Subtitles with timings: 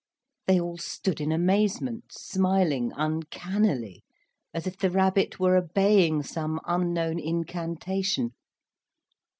[0.47, 4.01] They all stood in amazement, smiling uncannily,
[4.51, 8.33] as if the rabbit were obeying some unknown incantation.